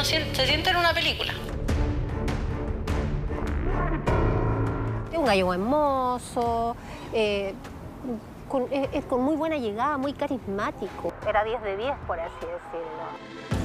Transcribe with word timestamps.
uno 0.00 0.06
se 0.34 0.46
siente 0.46 0.70
en 0.70 0.76
una 0.76 0.94
película. 0.94 1.34
Es 5.12 5.18
un 5.18 5.24
gallo 5.26 5.46
buen 5.46 5.60
mozo, 5.60 6.74
eh, 7.12 7.52
con, 8.48 8.66
es, 8.72 8.88
es 8.94 9.04
con 9.04 9.22
muy 9.22 9.36
buena 9.36 9.58
llegada, 9.58 9.98
muy 9.98 10.14
carismático. 10.14 11.12
Era 11.28 11.44
10 11.44 11.62
de 11.62 11.76
10, 11.76 11.92
por 12.06 12.18
así 12.18 12.32
decirlo. 12.40 13.60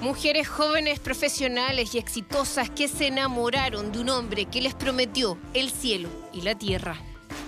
Mujeres 0.00 0.48
jóvenes, 0.48 1.00
profesionales 1.00 1.94
y 1.94 1.98
exitosas 1.98 2.70
que 2.70 2.88
se 2.88 3.08
enamoraron 3.08 3.92
de 3.92 4.00
un 4.00 4.08
hombre 4.08 4.46
que 4.46 4.62
les 4.62 4.74
prometió 4.74 5.36
el 5.52 5.70
cielo 5.70 6.08
y 6.32 6.40
la 6.42 6.54
tierra. 6.54 6.96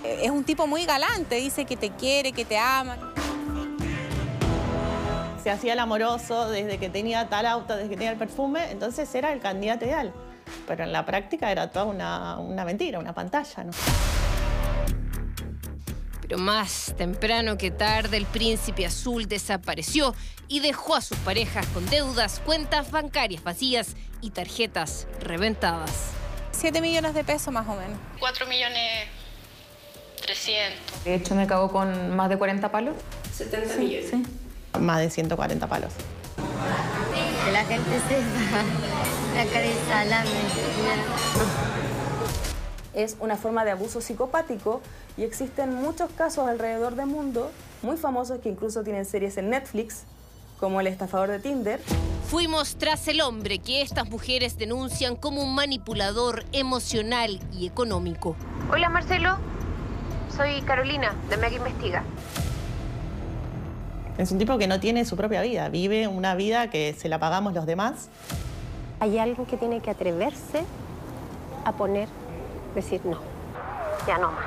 Es 0.03 0.29
un 0.29 0.43
tipo 0.43 0.67
muy 0.67 0.85
galante, 0.85 1.35
dice 1.35 1.65
que 1.65 1.75
te 1.75 1.89
quiere, 1.91 2.31
que 2.33 2.45
te 2.45 2.57
ama. 2.57 2.97
Se 5.47 5.51
hacía 5.51 5.71
el 5.71 5.79
amoroso 5.79 6.49
desde 6.49 6.77
que 6.77 6.89
tenía 6.89 7.29
tal 7.29 7.45
auto, 7.45 7.77
desde 7.77 7.87
que 7.87 7.95
tenía 7.95 8.11
el 8.11 8.17
perfume, 8.17 8.69
entonces 8.69 9.15
era 9.15 9.31
el 9.31 9.39
candidato 9.39 9.85
ideal. 9.85 10.13
Pero 10.67 10.83
en 10.83 10.91
la 10.91 11.05
práctica 11.05 11.49
era 11.49 11.71
toda 11.71 11.85
una, 11.85 12.37
una 12.37 12.65
mentira, 12.65 12.99
una 12.99 13.13
pantalla, 13.13 13.63
¿no? 13.63 13.71
Pero 16.19 16.37
más 16.37 16.93
temprano 16.97 17.57
que 17.57 17.71
tarde, 17.71 18.17
el 18.17 18.25
príncipe 18.25 18.85
azul 18.85 19.29
desapareció 19.29 20.13
y 20.49 20.59
dejó 20.59 20.95
a 20.95 21.01
sus 21.01 21.17
parejas 21.19 21.65
con 21.67 21.89
deudas, 21.89 22.41
cuentas 22.45 22.91
bancarias 22.91 23.41
vacías 23.41 23.95
y 24.19 24.31
tarjetas 24.31 25.07
reventadas. 25.21 26.09
7 26.51 26.81
millones 26.81 27.13
de 27.13 27.23
pesos 27.23 27.53
más 27.53 27.65
o 27.69 27.75
menos. 27.75 27.97
4 28.19 28.47
millones 28.47 29.07
300. 30.25 31.05
De 31.05 31.15
hecho, 31.15 31.35
me 31.35 31.47
cago 31.47 31.71
con 31.71 32.13
más 32.17 32.27
de 32.27 32.37
40 32.37 32.69
palos. 32.69 32.97
70 33.31 33.77
millones. 33.77 34.09
Sí. 34.09 34.25
Más 34.79 34.99
de 34.99 35.09
140 35.09 35.67
palos. 35.67 35.91
Que 37.45 37.51
la 37.51 37.65
gente 37.65 37.99
sepa 38.07 38.63
la 39.37 39.45
salame. 39.87 40.29
es 42.93 43.15
una 43.19 43.37
forma 43.37 43.63
de 43.63 43.71
abuso 43.71 44.01
psicopático 44.01 44.81
y 45.17 45.23
existen 45.23 45.75
muchos 45.75 46.09
casos 46.11 46.47
alrededor 46.47 46.95
del 46.95 47.05
mundo, 47.05 47.51
muy 47.83 47.97
famosos 47.97 48.39
que 48.39 48.49
incluso 48.49 48.83
tienen 48.83 49.05
series 49.05 49.37
en 49.37 49.51
Netflix, 49.51 50.03
como 50.59 50.81
El 50.81 50.87
estafador 50.87 51.29
de 51.29 51.39
Tinder. 51.39 51.79
Fuimos 52.27 52.77
tras 52.77 53.07
el 53.07 53.21
hombre 53.21 53.59
que 53.59 53.81
estas 53.81 54.09
mujeres 54.09 54.57
denuncian 54.57 55.15
como 55.15 55.43
un 55.43 55.53
manipulador 55.53 56.43
emocional 56.51 57.39
y 57.53 57.67
económico. 57.67 58.35
Hola 58.71 58.89
Marcelo, 58.89 59.37
soy 60.35 60.61
Carolina 60.63 61.13
de 61.29 61.37
Mega 61.37 61.55
Investiga. 61.55 62.03
Es 64.17 64.31
un 64.31 64.39
tipo 64.39 64.57
que 64.57 64.67
no 64.67 64.79
tiene 64.79 65.05
su 65.05 65.15
propia 65.15 65.41
vida, 65.41 65.69
vive 65.69 66.07
una 66.07 66.33
vida 66.35 66.69
que 66.69 66.93
se 66.93 67.07
la 67.07 67.19
pagamos 67.19 67.53
los 67.53 67.65
demás. 67.65 68.09
Hay 68.99 69.19
alguien 69.19 69.45
que 69.45 69.57
tiene 69.57 69.79
que 69.79 69.91
atreverse 69.91 70.63
a 71.65 71.71
poner, 71.73 72.07
decir 72.73 73.01
no, 73.05 73.19
ya 74.07 74.17
no 74.17 74.31
más. 74.31 74.45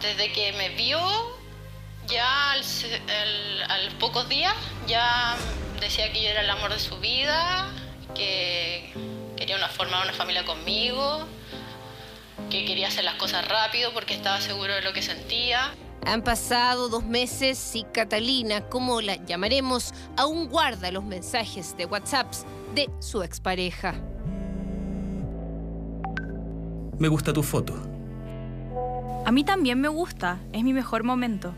Desde 0.00 0.32
que 0.32 0.52
me 0.52 0.68
vio, 0.70 1.00
ya 2.06 2.52
al, 2.52 2.60
al- 3.68 3.92
pocos 3.98 4.28
días, 4.28 4.54
ya 4.86 5.36
decía 5.80 6.12
que 6.12 6.22
yo 6.22 6.28
era 6.28 6.42
el 6.42 6.50
amor 6.50 6.72
de 6.72 6.78
su 6.78 6.98
vida, 6.98 7.68
que 8.14 8.92
quería 9.36 9.56
una, 9.56 9.68
formar 9.68 10.04
una 10.04 10.12
familia 10.12 10.44
conmigo, 10.44 11.26
que 12.50 12.64
quería 12.64 12.88
hacer 12.88 13.04
las 13.04 13.14
cosas 13.16 13.46
rápido 13.46 13.92
porque 13.92 14.14
estaba 14.14 14.40
seguro 14.40 14.74
de 14.74 14.82
lo 14.82 14.92
que 14.92 15.02
sentía. 15.02 15.74
Han 16.06 16.22
pasado 16.22 16.88
dos 16.88 17.04
meses 17.04 17.74
y 17.74 17.82
Catalina, 17.84 18.68
como 18.68 19.00
la 19.00 19.16
llamaremos, 19.24 19.92
aún 20.16 20.48
guarda 20.48 20.90
los 20.90 21.04
mensajes 21.04 21.76
de 21.76 21.86
WhatsApp 21.86 22.32
de 22.74 22.88
su 23.00 23.22
expareja. 23.22 23.94
Me 26.98 27.08
gusta 27.08 27.32
tu 27.32 27.42
foto. 27.42 27.74
A 29.26 29.32
mí 29.32 29.42
también 29.44 29.80
me 29.80 29.88
gusta, 29.88 30.38
es 30.52 30.62
mi 30.62 30.72
mejor 30.72 31.02
momento. 31.02 31.52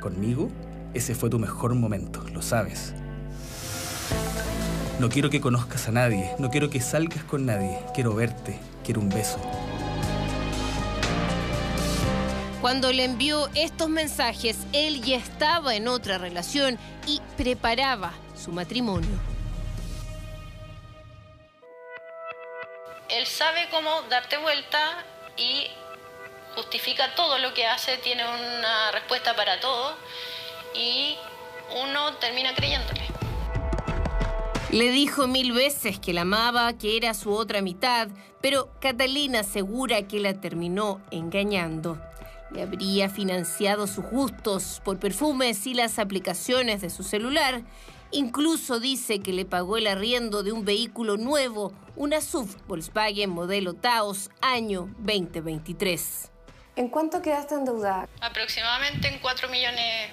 Conmigo, 0.00 0.50
ese 0.92 1.14
fue 1.14 1.30
tu 1.30 1.38
mejor 1.38 1.74
momento, 1.74 2.22
lo 2.28 2.42
sabes. 2.42 2.94
No 5.00 5.08
quiero 5.08 5.28
que 5.28 5.40
conozcas 5.40 5.88
a 5.88 5.90
nadie, 5.90 6.30
no 6.38 6.50
quiero 6.50 6.70
que 6.70 6.80
salgas 6.80 7.24
con 7.24 7.46
nadie, 7.46 7.80
quiero 7.94 8.14
verte, 8.14 8.58
quiero 8.84 9.00
un 9.00 9.08
beso. 9.08 9.40
Cuando 12.60 12.92
le 12.92 13.04
envió 13.04 13.50
estos 13.54 13.88
mensajes, 13.88 14.56
él 14.72 15.02
ya 15.02 15.16
estaba 15.16 15.74
en 15.74 15.88
otra 15.88 16.16
relación 16.16 16.78
y 17.06 17.20
preparaba 17.36 18.12
su 18.36 18.52
matrimonio. 18.52 19.18
Él 23.10 23.26
sabe 23.26 23.68
cómo 23.70 23.90
darte 24.08 24.38
vuelta 24.38 25.04
y 25.36 25.66
justifica 26.54 27.14
todo 27.16 27.38
lo 27.38 27.52
que 27.52 27.66
hace, 27.66 27.98
tiene 27.98 28.22
una 28.24 28.92
respuesta 28.92 29.34
para 29.34 29.58
todo 29.58 29.96
y 30.72 31.16
uno 31.82 32.14
termina 32.14 32.54
creyéndole. 32.54 33.03
Le 34.74 34.90
dijo 34.90 35.28
mil 35.28 35.52
veces 35.52 36.00
que 36.00 36.12
la 36.12 36.22
amaba, 36.22 36.76
que 36.76 36.96
era 36.96 37.14
su 37.14 37.32
otra 37.32 37.62
mitad, 37.62 38.08
pero 38.40 38.72
Catalina 38.80 39.38
asegura 39.38 40.08
que 40.08 40.18
la 40.18 40.34
terminó 40.40 41.00
engañando. 41.12 41.96
Le 42.50 42.62
habría 42.62 43.08
financiado 43.08 43.86
sus 43.86 44.04
gustos 44.04 44.82
por 44.84 44.98
perfumes 44.98 45.64
y 45.68 45.74
las 45.74 46.00
aplicaciones 46.00 46.80
de 46.80 46.90
su 46.90 47.04
celular. 47.04 47.62
Incluso 48.10 48.80
dice 48.80 49.20
que 49.20 49.32
le 49.32 49.44
pagó 49.44 49.76
el 49.76 49.86
arriendo 49.86 50.42
de 50.42 50.50
un 50.50 50.64
vehículo 50.64 51.18
nuevo, 51.18 51.72
una 51.94 52.20
SUV 52.20 52.48
Volkswagen 52.66 53.30
modelo 53.30 53.74
Taos, 53.74 54.28
año 54.40 54.92
2023. 54.98 56.32
¿En 56.74 56.88
cuánto 56.88 57.22
quedaste 57.22 57.54
endeudada? 57.54 58.08
Aproximadamente 58.20 59.06
en 59.06 59.20
4 59.20 59.48
millones 59.50 60.10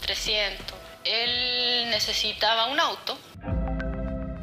300. 0.00 0.74
Él 1.04 1.90
necesitaba 1.90 2.72
un 2.72 2.80
auto. 2.80 3.18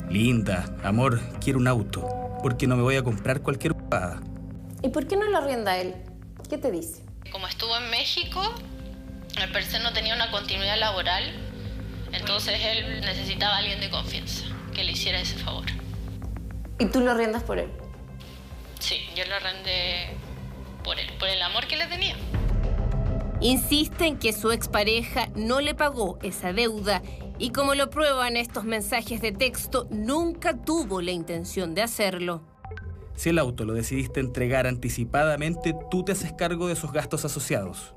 Linda, 0.10 0.76
amor, 0.84 1.22
quiero 1.40 1.60
un 1.60 1.68
auto, 1.68 2.08
porque 2.42 2.66
no 2.66 2.76
me 2.76 2.82
voy 2.82 2.96
a 2.96 3.04
comprar 3.04 3.42
cualquierpada. 3.42 4.20
¿Y 4.82 4.90
por 4.90 5.06
qué 5.06 5.16
no 5.16 5.26
lo 5.30 5.38
arrienda 5.38 5.78
él? 5.78 5.94
¿Qué 6.50 6.58
te 6.58 6.72
dice? 6.72 7.04
Como 7.32 7.46
estuvo 7.46 7.78
en 7.78 7.92
México, 7.92 8.42
al 9.40 9.52
parecer 9.52 9.84
no 9.84 9.94
tenía 9.94 10.16
una 10.16 10.32
continuidad 10.32 10.80
laboral, 10.80 11.24
entonces 12.12 12.60
él 12.60 13.02
necesitaba 13.02 13.54
a 13.54 13.58
alguien 13.60 13.80
de 13.82 13.92
confianza 13.92 14.46
que 14.74 14.84
le 14.84 14.94
hiciera 14.94 15.20
ese 15.20 15.38
favor. 15.38 15.66
¿Y 16.80 16.86
tú 16.86 17.02
lo 17.02 17.12
arriendas 17.12 17.44
por 17.44 17.60
él? 17.60 17.70
Sí, 18.80 18.96
yo 19.16 19.26
lo 19.26 19.36
arrendé 19.36 20.18
por 20.84 20.98
él, 20.98 21.08
por 21.20 21.28
el 21.28 21.40
amor 21.44 21.68
que 21.68 21.78
le 21.78 21.86
tenía. 21.86 22.16
Insiste 23.42 24.08
en 24.08 24.18
que 24.18 24.34
su 24.34 24.52
expareja 24.52 25.28
no 25.36 25.62
le 25.62 25.76
pagó 25.76 26.18
esa 26.24 26.52
deuda 26.52 27.04
y 27.40 27.52
como 27.52 27.74
lo 27.74 27.90
prueban 27.90 28.36
estos 28.36 28.66
mensajes 28.66 29.22
de 29.22 29.32
texto, 29.32 29.88
nunca 29.90 30.56
tuvo 30.56 31.02
la 31.02 31.12
intención 31.12 31.74
de 31.74 31.82
hacerlo. 31.82 32.42
Si 33.16 33.30
el 33.30 33.40
auto 33.40 33.66
lo 33.66 33.74
decidiste 33.74 34.20
entregar 34.20 34.68
anticipadamente, 34.68 35.74
tú 35.90 36.04
te 36.04 36.12
haces 36.12 36.34
cargo 36.34 36.68
de 36.68 36.76
sus 36.76 36.92
gastos 36.92 37.26
asociados. 37.26 37.94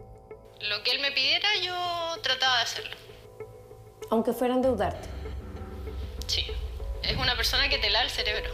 Lo 0.60 0.82
que 0.84 0.92
él 0.92 1.00
me 1.00 1.10
pidiera, 1.10 1.48
yo 1.62 2.22
trataba 2.22 2.56
de 2.58 2.62
hacerlo. 2.62 2.96
Aunque 4.10 4.32
fuera 4.32 4.54
a 4.54 4.56
endeudarte. 4.56 5.08
Sí, 6.28 6.44
es 7.02 7.16
una 7.16 7.36
persona 7.36 7.68
que 7.68 7.78
te 7.78 7.90
la 7.90 7.98
da 7.98 8.04
el 8.04 8.10
cerebro. 8.10 8.50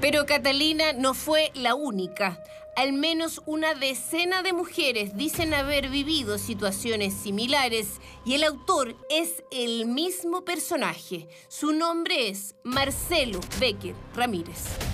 Pero 0.00 0.26
Catalina 0.26 0.92
no 0.92 1.14
fue 1.14 1.50
la 1.54 1.74
única. 1.74 2.42
Al 2.76 2.92
menos 2.92 3.40
una 3.46 3.74
decena 3.74 4.42
de 4.42 4.52
mujeres 4.52 5.16
dicen 5.16 5.54
haber 5.54 5.90
vivido 5.90 6.38
situaciones 6.38 7.14
similares 7.14 8.00
y 8.24 8.34
el 8.34 8.42
autor 8.42 8.96
es 9.10 9.44
el 9.52 9.86
mismo 9.86 10.44
personaje. 10.44 11.28
Su 11.46 11.72
nombre 11.72 12.28
es 12.28 12.56
Marcelo 12.64 13.38
Becker 13.60 13.94
Ramírez. 14.16 14.93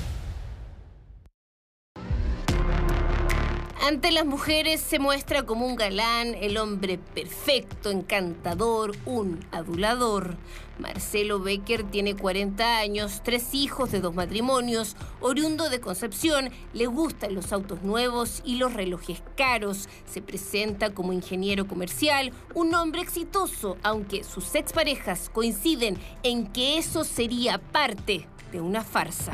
Ante 3.82 4.12
las 4.12 4.26
mujeres 4.26 4.78
se 4.78 4.98
muestra 4.98 5.44
como 5.44 5.66
un 5.66 5.74
galán, 5.74 6.34
el 6.34 6.58
hombre 6.58 6.98
perfecto, 6.98 7.90
encantador, 7.90 8.92
un 9.06 9.40
adulador. 9.52 10.36
Marcelo 10.78 11.40
Becker 11.40 11.84
tiene 11.84 12.14
40 12.14 12.78
años, 12.78 13.22
tres 13.24 13.54
hijos 13.54 13.90
de 13.90 14.00
dos 14.00 14.14
matrimonios, 14.14 14.96
oriundo 15.20 15.70
de 15.70 15.80
Concepción, 15.80 16.50
le 16.74 16.86
gustan 16.86 17.34
los 17.34 17.54
autos 17.54 17.82
nuevos 17.82 18.42
y 18.44 18.56
los 18.56 18.74
relojes 18.74 19.22
caros. 19.34 19.88
Se 20.04 20.20
presenta 20.20 20.92
como 20.92 21.14
ingeniero 21.14 21.66
comercial, 21.66 22.32
un 22.54 22.74
hombre 22.74 23.00
exitoso, 23.00 23.78
aunque 23.82 24.24
sus 24.24 24.54
exparejas 24.56 25.30
coinciden 25.32 25.96
en 26.22 26.48
que 26.48 26.76
eso 26.76 27.02
sería 27.02 27.56
parte 27.56 28.26
de 28.52 28.60
una 28.60 28.84
farsa. 28.84 29.32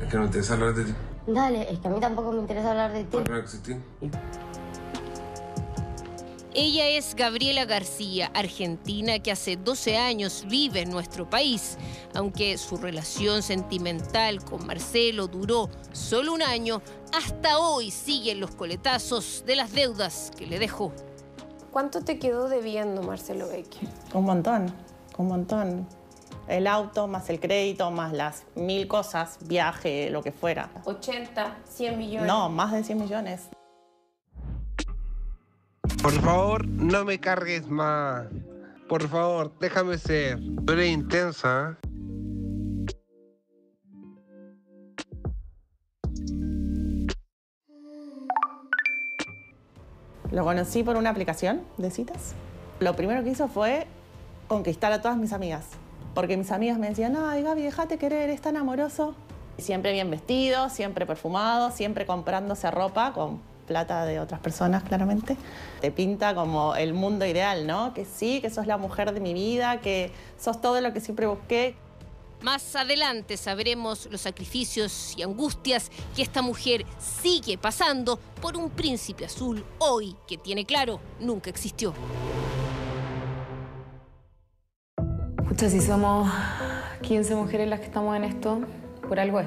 Es 0.00 0.08
que 0.08 0.16
no 0.16 0.30
te 0.30 0.42
Dale, 1.26 1.72
es 1.72 1.78
que 1.78 1.88
a 1.88 1.90
mí 1.90 2.00
tampoco 2.00 2.32
me 2.32 2.40
interesa 2.40 2.70
hablar 2.70 2.92
de 2.92 3.04
ti. 3.04 3.16
No 3.28 3.36
existir. 3.36 3.80
Ella 6.56 6.86
es 6.86 7.16
Gabriela 7.16 7.64
García, 7.64 8.30
argentina 8.32 9.18
que 9.18 9.32
hace 9.32 9.56
12 9.56 9.96
años 9.96 10.44
vive 10.48 10.82
en 10.82 10.90
nuestro 10.90 11.28
país. 11.28 11.76
Aunque 12.14 12.58
su 12.58 12.76
relación 12.76 13.42
sentimental 13.42 14.44
con 14.44 14.64
Marcelo 14.64 15.26
duró 15.26 15.68
solo 15.90 16.32
un 16.32 16.42
año, 16.42 16.80
hasta 17.12 17.58
hoy 17.58 17.90
siguen 17.90 18.38
los 18.38 18.54
coletazos 18.54 19.42
de 19.44 19.56
las 19.56 19.72
deudas 19.72 20.30
que 20.36 20.46
le 20.46 20.60
dejó. 20.60 20.92
¿Cuánto 21.72 22.02
te 22.02 22.20
quedó 22.20 22.48
debiendo 22.48 23.02
Marcelo 23.02 23.48
Becker? 23.48 23.88
Un 24.12 24.24
montón, 24.24 24.72
un 25.18 25.26
montón. 25.26 25.88
El 26.46 26.66
auto, 26.66 27.08
más 27.08 27.30
el 27.30 27.40
crédito, 27.40 27.90
más 27.90 28.12
las 28.12 28.44
mil 28.54 28.86
cosas, 28.86 29.38
viaje, 29.46 30.10
lo 30.10 30.22
que 30.22 30.32
fuera. 30.32 30.70
80, 30.84 31.56
100 31.64 31.98
millones. 31.98 32.28
No, 32.28 32.48
más 32.50 32.72
de 32.72 32.84
100 32.84 32.98
millones. 32.98 33.48
Por 36.02 36.12
favor, 36.20 36.66
no 36.66 37.04
me 37.04 37.18
cargues 37.18 37.66
más. 37.66 38.26
Por 38.88 39.08
favor, 39.08 39.52
déjame 39.58 39.96
ser. 39.96 40.38
Tú 40.66 40.74
eres 40.74 40.90
intensa. 40.90 41.78
Lo 50.30 50.44
conocí 50.44 50.82
por 50.82 50.96
una 50.96 51.10
aplicación 51.10 51.62
de 51.78 51.90
citas. 51.90 52.34
Lo 52.80 52.96
primero 52.96 53.22
que 53.22 53.30
hizo 53.30 53.48
fue 53.48 53.86
conquistar 54.48 54.92
a 54.92 55.00
todas 55.00 55.16
mis 55.16 55.32
amigas. 55.32 55.68
Porque 56.14 56.36
mis 56.36 56.50
amigas 56.52 56.78
me 56.78 56.88
decían, 56.88 57.16
ay 57.16 57.42
Gaby, 57.42 57.62
déjate 57.62 57.98
querer, 57.98 58.30
es 58.30 58.40
tan 58.40 58.56
amoroso. 58.56 59.14
Siempre 59.58 59.92
bien 59.92 60.10
vestido, 60.10 60.70
siempre 60.70 61.06
perfumado, 61.06 61.70
siempre 61.70 62.06
comprándose 62.06 62.70
ropa 62.70 63.12
con 63.12 63.40
plata 63.66 64.04
de 64.04 64.20
otras 64.20 64.40
personas, 64.40 64.82
claramente. 64.84 65.36
Te 65.80 65.90
pinta 65.90 66.34
como 66.34 66.76
el 66.76 66.94
mundo 66.94 67.26
ideal, 67.26 67.66
¿no? 67.66 67.94
Que 67.94 68.04
sí, 68.04 68.40
que 68.40 68.50
sos 68.50 68.66
la 68.66 68.76
mujer 68.76 69.12
de 69.12 69.20
mi 69.20 69.34
vida, 69.34 69.80
que 69.80 70.12
sos 70.38 70.60
todo 70.60 70.80
lo 70.80 70.92
que 70.92 71.00
siempre 71.00 71.26
busqué. 71.26 71.76
Más 72.42 72.76
adelante 72.76 73.36
sabremos 73.36 74.06
los 74.10 74.20
sacrificios 74.20 75.14
y 75.16 75.22
angustias 75.22 75.90
que 76.14 76.22
esta 76.22 76.42
mujer 76.42 76.84
sigue 76.98 77.56
pasando 77.56 78.18
por 78.42 78.56
un 78.56 78.68
príncipe 78.68 79.24
azul 79.24 79.64
hoy 79.78 80.14
que 80.28 80.36
tiene 80.36 80.66
claro 80.66 81.00
nunca 81.20 81.48
existió. 81.48 81.94
Escucha, 85.44 85.68
si 85.68 85.82
somos 85.82 86.32
15 87.02 87.34
mujeres 87.34 87.68
las 87.68 87.78
que 87.80 87.84
estamos 87.84 88.16
en 88.16 88.24
esto, 88.24 88.62
por 89.06 89.20
algo 89.20 89.40
es. 89.40 89.46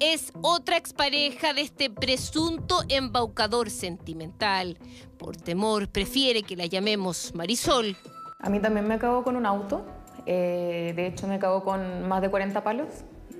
Es 0.00 0.32
otra 0.40 0.78
expareja 0.78 1.52
de 1.52 1.60
este 1.60 1.90
presunto 1.90 2.80
embaucador 2.88 3.68
sentimental. 3.68 4.78
Por 5.18 5.36
temor, 5.36 5.88
prefiere 5.88 6.44
que 6.44 6.56
la 6.56 6.64
llamemos 6.64 7.34
Marisol. 7.34 7.94
A 8.40 8.48
mí 8.48 8.58
también 8.58 8.88
me 8.88 8.94
acabó 8.94 9.22
con 9.22 9.36
un 9.36 9.44
auto. 9.44 9.84
Eh, 10.24 10.94
de 10.96 11.06
hecho, 11.06 11.26
me 11.26 11.34
acabó 11.34 11.62
con 11.62 12.08
más 12.08 12.22
de 12.22 12.30
40 12.30 12.64
palos 12.64 12.88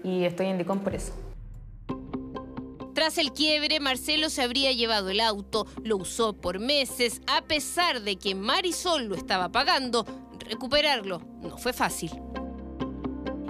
y 0.05 0.25
estoy 0.25 0.49
en 0.49 0.59
Dicom 0.59 0.81
por 0.81 0.95
eso. 0.95 1.15
Tras 2.93 3.17
el 3.17 3.33
quiebre, 3.33 3.81
Marcelo 3.81 4.29
se 4.29 4.43
habría 4.43 4.73
llevado 4.73 5.09
el 5.09 5.21
auto, 5.21 5.67
lo 5.83 5.97
usó 5.97 6.35
por 6.35 6.61
meses, 6.61 7.23
a 7.27 7.43
pesar 7.43 8.03
de 8.03 8.17
que 8.17 8.35
Marisol 8.35 9.07
lo 9.07 9.17
estaba 9.17 9.49
pagando. 9.49 10.07
Recuperarlo 10.45 11.21
no 11.41 11.57
fue 11.57 11.73
fácil. 11.73 12.11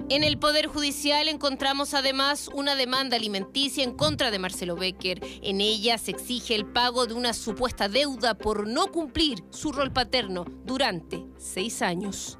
En 0.07 0.23
el 0.23 0.37
Poder 0.37 0.67
Judicial 0.67 1.27
encontramos 1.27 1.95
además 1.95 2.47
una 2.53 2.75
demanda 2.75 3.17
alimenticia 3.17 3.83
en 3.83 3.95
contra 3.97 4.29
de 4.29 4.37
Marcelo 4.37 4.75
Becker. 4.75 5.19
En 5.41 5.61
ella 5.61 5.97
se 5.97 6.11
exige 6.11 6.53
el 6.53 6.65
pago 6.67 7.07
de 7.07 7.15
una 7.15 7.33
supuesta 7.33 7.89
deuda 7.89 8.35
por 8.35 8.67
no 8.67 8.91
cumplir 8.91 9.43
su 9.49 9.71
rol 9.71 9.91
paterno 9.91 10.45
durante 10.63 11.25
seis 11.37 11.81
años. 11.81 12.37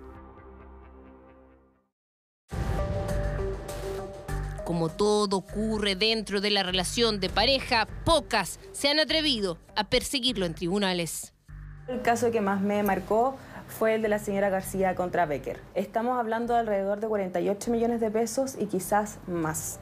Como 4.63 4.89
todo 4.89 5.37
ocurre 5.37 5.95
dentro 5.95 6.41
de 6.41 6.51
la 6.51 6.63
relación 6.63 7.19
de 7.19 7.29
pareja, 7.29 7.87
pocas 8.03 8.59
se 8.73 8.89
han 8.89 8.99
atrevido 8.99 9.57
a 9.75 9.89
perseguirlo 9.89 10.45
en 10.45 10.53
tribunales. 10.53 11.33
El 11.87 12.01
caso 12.01 12.31
que 12.31 12.41
más 12.41 12.61
me 12.61 12.81
marcó 12.81 13.37
fue 13.67 13.95
el 13.95 14.01
de 14.01 14.09
la 14.09 14.19
señora 14.19 14.49
García 14.49 14.95
contra 14.95 15.25
Becker. 15.25 15.59
Estamos 15.73 16.19
hablando 16.19 16.53
de 16.53 16.59
alrededor 16.59 16.99
de 16.99 17.07
48 17.07 17.71
millones 17.71 17.99
de 17.99 18.11
pesos 18.11 18.55
y 18.59 18.67
quizás 18.67 19.19
más. 19.27 19.79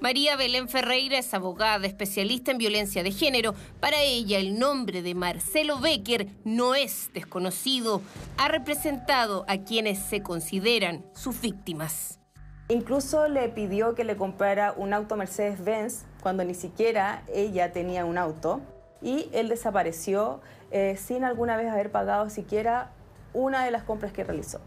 María 0.00 0.36
Belén 0.36 0.68
Ferreira 0.68 1.18
es 1.18 1.34
abogada, 1.34 1.86
especialista 1.86 2.52
en 2.52 2.58
violencia 2.58 3.02
de 3.02 3.10
género. 3.10 3.54
Para 3.80 4.00
ella 4.02 4.38
el 4.38 4.58
nombre 4.58 5.02
de 5.02 5.14
Marcelo 5.16 5.80
Becker 5.80 6.28
no 6.44 6.76
es 6.76 7.10
desconocido. 7.12 8.00
Ha 8.36 8.46
representado 8.46 9.44
a 9.48 9.58
quienes 9.58 9.98
se 9.98 10.22
consideran 10.22 11.04
sus 11.14 11.40
víctimas. 11.40 12.20
Incluso 12.68 13.26
le 13.28 13.48
pidió 13.48 13.94
que 13.94 14.04
le 14.04 14.16
comprara 14.16 14.72
un 14.76 14.92
auto 14.92 15.16
Mercedes-Benz 15.16 16.04
cuando 16.20 16.44
ni 16.44 16.54
siquiera 16.54 17.24
ella 17.34 17.72
tenía 17.72 18.04
un 18.04 18.18
auto 18.18 18.60
y 19.02 19.28
él 19.32 19.48
desapareció 19.48 20.40
eh, 20.70 20.96
sin 20.98 21.24
alguna 21.24 21.56
vez 21.56 21.70
haber 21.70 21.90
pagado 21.90 22.30
siquiera 22.30 22.90
una 23.32 23.64
de 23.64 23.70
las 23.70 23.82
compras 23.84 24.12
que 24.12 24.24
realizó. 24.24 24.60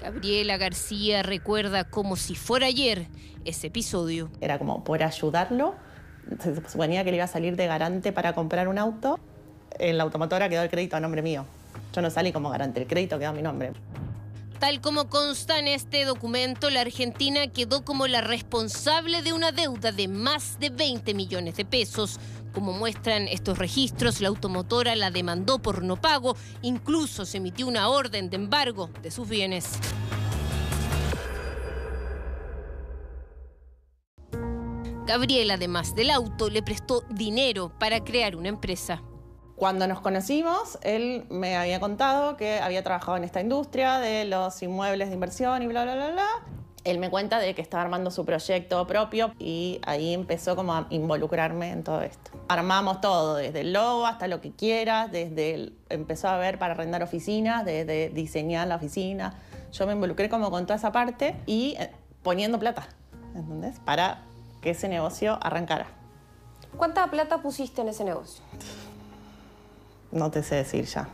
Gabriela 0.00 0.56
García 0.56 1.22
recuerda 1.22 1.84
como 1.84 2.16
si 2.16 2.34
fuera 2.34 2.66
ayer 2.66 3.06
ese 3.44 3.66
episodio. 3.66 4.30
Era 4.40 4.58
como 4.58 4.84
por 4.84 5.02
ayudarlo. 5.02 5.74
Se 6.40 6.54
suponía 6.68 7.04
que 7.04 7.10
le 7.10 7.16
iba 7.16 7.24
a 7.24 7.28
salir 7.28 7.56
de 7.56 7.66
garante 7.66 8.12
para 8.12 8.34
comprar 8.34 8.68
un 8.68 8.78
auto. 8.78 9.18
En 9.78 9.98
la 9.98 10.04
automotora 10.04 10.48
quedó 10.48 10.62
el 10.62 10.70
crédito 10.70 10.96
a 10.96 11.00
nombre 11.00 11.22
mío. 11.22 11.44
Yo 11.94 12.02
no 12.02 12.10
salí 12.10 12.32
como 12.32 12.50
garante, 12.50 12.80
el 12.80 12.86
crédito 12.86 13.18
quedó 13.18 13.30
a 13.30 13.32
mi 13.32 13.42
nombre. 13.42 13.72
Tal 14.58 14.80
como 14.80 15.08
consta 15.08 15.60
en 15.60 15.68
este 15.68 16.04
documento, 16.04 16.68
la 16.68 16.80
Argentina 16.80 17.46
quedó 17.46 17.84
como 17.84 18.08
la 18.08 18.20
responsable 18.22 19.22
de 19.22 19.32
una 19.32 19.52
deuda 19.52 19.92
de 19.92 20.08
más 20.08 20.58
de 20.58 20.70
20 20.70 21.14
millones 21.14 21.56
de 21.56 21.64
pesos. 21.64 22.18
Como 22.58 22.72
muestran 22.72 23.28
estos 23.28 23.56
registros, 23.56 24.20
la 24.20 24.26
automotora 24.26 24.96
la 24.96 25.12
demandó 25.12 25.60
por 25.60 25.84
no 25.84 25.94
pago, 25.94 26.34
incluso 26.62 27.24
se 27.24 27.36
emitió 27.36 27.68
una 27.68 27.88
orden 27.88 28.30
de 28.30 28.34
embargo 28.34 28.90
de 29.00 29.12
sus 29.12 29.28
bienes. 29.28 29.78
Gabriel, 35.06 35.52
además 35.52 35.94
del 35.94 36.10
auto, 36.10 36.50
le 36.50 36.64
prestó 36.64 37.04
dinero 37.08 37.70
para 37.78 38.02
crear 38.02 38.34
una 38.34 38.48
empresa. 38.48 39.04
Cuando 39.54 39.86
nos 39.86 40.00
conocimos, 40.00 40.80
él 40.82 41.26
me 41.30 41.56
había 41.56 41.78
contado 41.78 42.36
que 42.36 42.58
había 42.58 42.82
trabajado 42.82 43.18
en 43.18 43.22
esta 43.22 43.40
industria 43.40 44.00
de 44.00 44.24
los 44.24 44.60
inmuebles 44.64 45.10
de 45.10 45.14
inversión 45.14 45.62
y 45.62 45.68
bla, 45.68 45.84
bla, 45.84 45.94
bla, 45.94 46.10
bla. 46.10 46.57
Él 46.84 46.98
me 46.98 47.10
cuenta 47.10 47.38
de 47.38 47.54
que 47.54 47.62
estaba 47.62 47.82
armando 47.82 48.10
su 48.10 48.24
proyecto 48.24 48.86
propio 48.86 49.32
y 49.38 49.80
ahí 49.84 50.14
empezó 50.14 50.56
como 50.56 50.74
a 50.74 50.86
involucrarme 50.90 51.70
en 51.70 51.84
todo 51.84 52.02
esto. 52.02 52.30
Armamos 52.48 53.00
todo, 53.00 53.36
desde 53.36 53.60
el 53.60 53.72
logo 53.72 54.06
hasta 54.06 54.28
lo 54.28 54.40
que 54.40 54.52
quieras, 54.52 55.10
desde 55.10 55.54
el, 55.54 55.78
empezó 55.88 56.28
a 56.28 56.38
ver 56.38 56.58
para 56.58 56.74
arrendar 56.74 57.02
oficinas, 57.02 57.64
desde 57.64 58.10
diseñar 58.10 58.68
la 58.68 58.76
oficina. 58.76 59.34
Yo 59.72 59.86
me 59.86 59.92
involucré 59.92 60.28
como 60.28 60.50
con 60.50 60.64
toda 60.66 60.76
esa 60.76 60.92
parte 60.92 61.36
y 61.46 61.76
eh, 61.78 61.90
poniendo 62.22 62.58
plata, 62.58 62.88
¿entendés? 63.34 63.78
Para 63.80 64.22
que 64.62 64.70
ese 64.70 64.88
negocio 64.88 65.38
arrancara. 65.42 65.86
¿Cuánta 66.76 67.10
plata 67.10 67.42
pusiste 67.42 67.82
en 67.82 67.88
ese 67.88 68.04
negocio? 68.04 68.42
No 70.10 70.30
te 70.30 70.42
sé 70.42 70.56
decir 70.56 70.84
ya, 70.86 71.08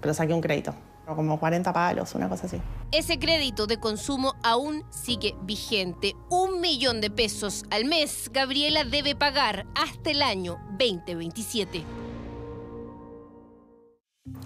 pero 0.00 0.12
saqué 0.14 0.34
un 0.34 0.40
crédito, 0.40 0.74
como 1.14 1.38
40 1.38 1.72
palos, 1.72 2.14
una 2.14 2.28
cosa 2.28 2.46
así. 2.46 2.60
Ese 2.90 3.18
crédito 3.18 3.66
de 3.66 3.78
consumo 3.78 4.34
aún 4.42 4.84
sigue 4.90 5.36
vigente. 5.42 6.14
Un 6.30 6.60
millón 6.60 7.00
de 7.00 7.10
pesos 7.10 7.64
al 7.70 7.84
mes 7.84 8.30
Gabriela 8.32 8.84
debe 8.84 9.14
pagar 9.14 9.66
hasta 9.74 10.10
el 10.10 10.22
año 10.22 10.58
2027. 10.78 11.84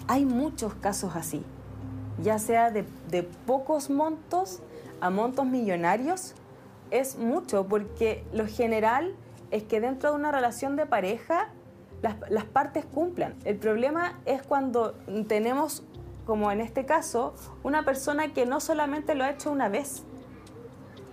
Hay 0.07 0.25
muchos 0.25 0.73
casos 0.75 1.15
así, 1.15 1.43
ya 2.21 2.37
sea 2.37 2.69
de, 2.69 2.85
de 3.09 3.23
pocos 3.23 3.89
montos 3.89 4.59
a 4.99 5.09
montos 5.09 5.45
millonarios 5.45 6.35
es 6.91 7.17
mucho 7.17 7.65
porque 7.67 8.23
lo 8.33 8.45
general 8.47 9.15
es 9.49 9.63
que 9.63 9.81
dentro 9.81 10.11
de 10.11 10.15
una 10.17 10.31
relación 10.31 10.75
de 10.75 10.85
pareja 10.85 11.49
las, 12.01 12.15
las 12.29 12.45
partes 12.45 12.85
cumplan. 12.85 13.35
El 13.45 13.57
problema 13.57 14.19
es 14.25 14.41
cuando 14.43 14.93
tenemos, 15.27 15.83
como 16.25 16.51
en 16.51 16.61
este 16.61 16.85
caso, 16.85 17.33
una 17.63 17.83
persona 17.83 18.33
que 18.33 18.45
no 18.45 18.59
solamente 18.59 19.15
lo 19.15 19.23
ha 19.23 19.31
hecho 19.31 19.51
una 19.51 19.69
vez, 19.69 20.03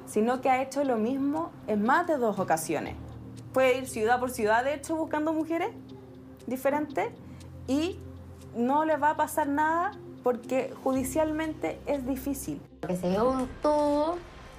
sino 0.07 0.41
que 0.41 0.51
ha 0.51 0.63
hecho 0.63 0.85
lo 0.85 0.97
mismo 0.97 1.51
en 1.67 1.83
más 1.83 2.07
de 2.07 2.17
dos 2.17 2.39
ocasiones. 2.39 2.95
Puede 3.53 3.79
ir 3.79 3.89
ciudad 3.89 4.21
por 4.21 4.31
ciudad, 4.31 4.65
de 4.65 4.75
hecho, 4.75 4.97
buscando 4.97 5.33
mujeres 5.33 5.71
diferentes 6.47 7.09
y 7.67 7.99
no 8.57 8.85
le 8.85 8.97
va 8.97 9.11
a 9.11 9.17
pasar 9.17 9.49
nada 9.49 9.93
porque 10.23 10.73
judicialmente 10.83 11.79
es 11.87 12.07
difícil. 12.07 12.61
Que 12.87 12.97
según 12.97 13.49
tú 13.63 14.17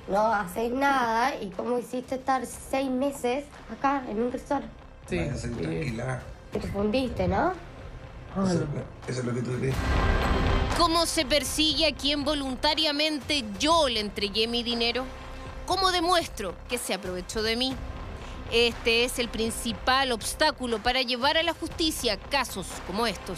no 0.08 0.34
haces 0.34 0.72
nada 0.72 1.36
y 1.40 1.50
cómo 1.50 1.78
hiciste 1.78 2.16
estar 2.16 2.46
seis 2.46 2.90
meses 2.90 3.46
acá 3.72 4.04
en 4.10 4.22
un 4.22 4.32
resort. 4.32 4.66
Sí. 5.08 5.20
Tranquila. 5.42 6.22
Te 6.52 6.60
fundiste, 6.60 7.28
¿no? 7.28 7.54
Eso, 8.36 8.54
es 8.54 8.60
lo- 8.60 8.66
eso 9.08 9.20
es 9.20 9.26
lo 9.26 9.34
que 9.34 9.42
tú 9.42 9.52
crees. 9.60 9.76
¿Cómo 10.78 11.06
se 11.06 11.26
persigue 11.26 11.88
a 11.88 11.94
quien 11.96 12.24
voluntariamente 12.24 13.44
yo 13.60 13.90
le 13.90 14.00
entregué 14.00 14.48
mi 14.48 14.64
dinero? 14.64 15.04
¿Cómo 15.66 15.92
demuestro 15.92 16.56
que 16.70 16.78
se 16.78 16.94
aprovechó 16.94 17.42
de 17.44 17.56
mí? 17.56 17.76
Este 18.52 19.04
es 19.04 19.20
el 19.20 19.30
principal 19.30 20.12
obstáculo 20.12 20.80
para 20.80 21.02
llevar 21.02 21.38
a 21.38 21.44
la 21.44 21.54
justicia 21.54 22.18
casos 22.18 22.66
como 22.88 23.06
estos. 23.06 23.38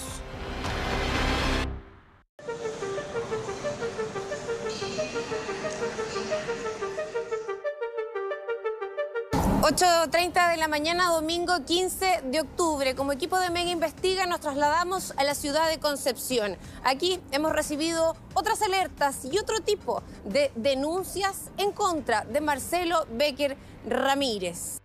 8.30 9.71 10.51
de 10.51 10.57
la 10.57 10.67
mañana, 10.67 11.11
domingo 11.11 11.53
15 11.65 12.23
de 12.25 12.41
octubre. 12.41 12.93
Como 12.93 13.13
equipo 13.13 13.39
de 13.39 13.49
Mega 13.49 13.71
Investiga 13.71 14.25
nos 14.25 14.41
trasladamos 14.41 15.13
a 15.15 15.23
la 15.23 15.33
ciudad 15.33 15.69
de 15.69 15.79
Concepción. 15.79 16.57
Aquí 16.83 17.21
hemos 17.31 17.53
recibido 17.53 18.17
otras 18.33 18.61
alertas 18.61 19.23
y 19.23 19.39
otro 19.39 19.61
tipo 19.61 20.03
de 20.25 20.51
denuncias 20.55 21.51
en 21.55 21.71
contra 21.71 22.25
de 22.25 22.41
Marcelo 22.41 23.05
Becker 23.13 23.55
Ramírez. 23.87 24.81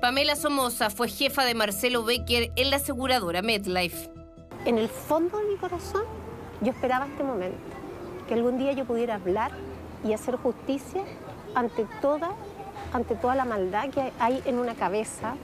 Pamela 0.00 0.36
Somoza 0.36 0.88
fue 0.88 1.08
jefa 1.08 1.44
de 1.44 1.54
Marcelo 1.54 2.02
Becker 2.02 2.50
en 2.56 2.70
la 2.70 2.76
aseguradora 2.76 3.42
MedLife. 3.42 4.10
En 4.64 4.78
el 4.78 4.88
fondo 4.88 5.36
de 5.36 5.44
mi 5.44 5.56
corazón, 5.56 6.04
yo 6.62 6.72
esperaba 6.72 7.06
este 7.06 7.22
momento, 7.22 7.58
que 8.26 8.32
algún 8.32 8.56
día 8.56 8.72
yo 8.72 8.86
pudiera 8.86 9.16
hablar 9.16 9.50
y 10.02 10.14
hacer 10.14 10.36
justicia 10.36 11.04
ante 11.54 11.86
toda, 12.00 12.34
ante 12.94 13.16
toda 13.16 13.34
la 13.34 13.44
maldad 13.44 13.90
que 13.90 14.12
hay 14.18 14.40
en 14.46 14.58
una 14.58 14.74
cabeza. 14.74 15.34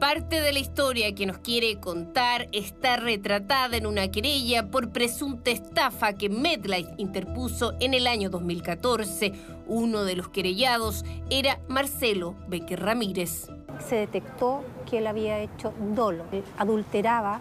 Parte 0.00 0.40
de 0.40 0.52
la 0.52 0.58
historia 0.58 1.14
que 1.14 1.26
nos 1.26 1.38
quiere 1.38 1.78
contar 1.78 2.48
está 2.50 2.96
retratada 2.96 3.76
en 3.76 3.86
una 3.86 4.10
querella 4.10 4.68
por 4.68 4.90
presunta 4.90 5.52
estafa 5.52 6.14
que 6.14 6.28
MedLife 6.28 6.94
interpuso 6.96 7.74
en 7.78 7.94
el 7.94 8.08
año 8.08 8.28
2014. 8.30 9.32
Uno 9.68 10.02
de 10.02 10.16
los 10.16 10.28
querellados 10.28 11.04
era 11.30 11.60
Marcelo 11.68 12.34
Becker 12.48 12.80
Ramírez. 12.80 13.48
Se 13.86 13.96
detectó 13.96 14.64
que 14.90 14.98
él 14.98 15.06
había 15.06 15.38
hecho 15.38 15.72
dolo, 15.94 16.24
adulteraba 16.58 17.40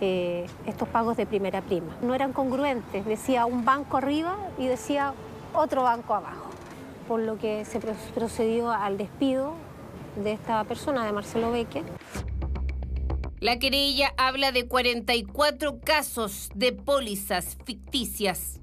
eh, 0.00 0.46
estos 0.66 0.88
pagos 0.88 1.16
de 1.16 1.26
primera 1.26 1.60
prima. 1.60 1.96
No 2.02 2.14
eran 2.14 2.32
congruentes, 2.32 3.04
decía 3.04 3.46
un 3.46 3.64
banco 3.64 3.98
arriba 3.98 4.36
y 4.58 4.66
decía 4.66 5.14
otro 5.54 5.82
banco 5.82 6.14
abajo, 6.14 6.41
por 7.12 7.20
lo 7.20 7.36
que 7.36 7.66
se 7.66 7.78
pro- 7.78 7.92
procedió 8.14 8.70
al 8.70 8.96
despido 8.96 9.52
de 10.16 10.32
esta 10.32 10.64
persona, 10.64 11.04
de 11.04 11.12
Marcelo 11.12 11.50
Becker. 11.52 11.84
La 13.38 13.58
querella 13.58 14.14
habla 14.16 14.50
de 14.50 14.66
44 14.66 15.78
casos 15.80 16.48
de 16.54 16.72
pólizas 16.72 17.58
ficticias. 17.66 18.60